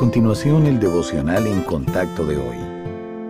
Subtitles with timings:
[0.00, 2.56] continuación el devocional en contacto de hoy.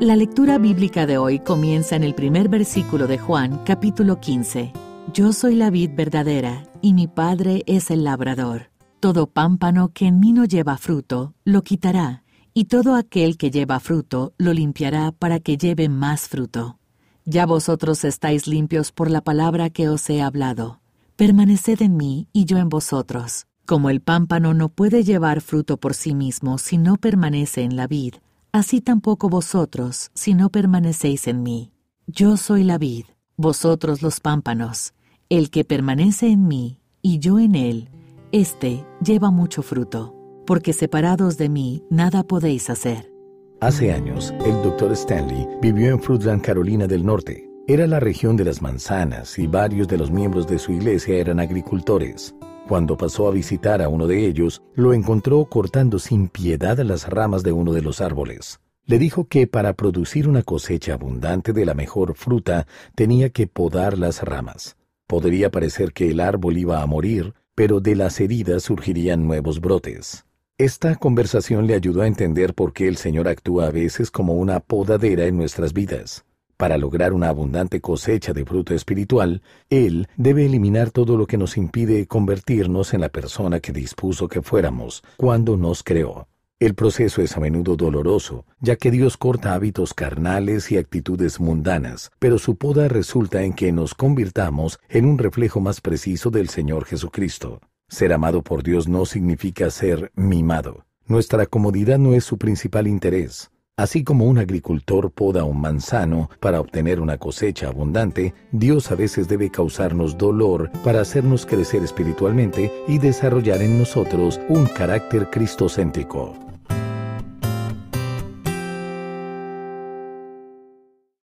[0.00, 4.74] La lectura bíblica de hoy comienza en el primer versículo de Juan, capítulo 15.
[5.14, 8.70] Yo soy la vid verdadera, y mi Padre es el labrador.
[9.00, 12.22] Todo pámpano que en mí no lleva fruto, lo quitará,
[12.52, 16.78] y todo aquel que lleva fruto, lo limpiará para que lleve más fruto.
[17.24, 20.82] Ya vosotros estáis limpios por la palabra que os he hablado.
[21.16, 23.46] Permaneced en mí y yo en vosotros.
[23.68, 27.86] Como el pámpano no puede llevar fruto por sí mismo si no permanece en la
[27.86, 28.14] vid,
[28.50, 31.70] así tampoco vosotros si no permanecéis en mí.
[32.06, 33.04] Yo soy la vid,
[33.36, 34.94] vosotros los pámpanos.
[35.28, 37.90] El que permanece en mí y yo en él,
[38.32, 40.14] éste lleva mucho fruto,
[40.46, 43.12] porque separados de mí nada podéis hacer.
[43.60, 44.92] Hace años, el Dr.
[44.92, 47.50] Stanley vivió en Fruitland, Carolina del Norte.
[47.66, 51.38] Era la región de las manzanas y varios de los miembros de su iglesia eran
[51.38, 52.34] agricultores.
[52.68, 57.42] Cuando pasó a visitar a uno de ellos, lo encontró cortando sin piedad las ramas
[57.42, 58.60] de uno de los árboles.
[58.84, 63.96] Le dijo que para producir una cosecha abundante de la mejor fruta tenía que podar
[63.96, 64.76] las ramas.
[65.06, 70.26] Podría parecer que el árbol iba a morir, pero de las heridas surgirían nuevos brotes.
[70.58, 74.60] Esta conversación le ayudó a entender por qué el Señor actúa a veces como una
[74.60, 76.26] podadera en nuestras vidas.
[76.58, 81.56] Para lograr una abundante cosecha de fruto espiritual, Él debe eliminar todo lo que nos
[81.56, 86.26] impide convertirnos en la persona que dispuso que fuéramos cuando nos creó.
[86.58, 92.10] El proceso es a menudo doloroso, ya que Dios corta hábitos carnales y actitudes mundanas,
[92.18, 96.86] pero su poda resulta en que nos convirtamos en un reflejo más preciso del Señor
[96.86, 97.60] Jesucristo.
[97.86, 100.84] Ser amado por Dios no significa ser mimado.
[101.06, 103.52] Nuestra comodidad no es su principal interés.
[103.78, 109.28] Así como un agricultor poda un manzano para obtener una cosecha abundante, Dios a veces
[109.28, 116.47] debe causarnos dolor para hacernos crecer espiritualmente y desarrollar en nosotros un carácter cristocéntrico.